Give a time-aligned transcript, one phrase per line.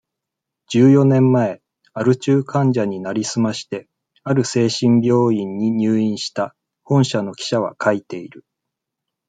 [0.69, 1.61] 十四年前、
[1.93, 3.87] アル中患者になりすまして、
[4.23, 8.43] ある精神病院に入院した、本社の記者は書いている。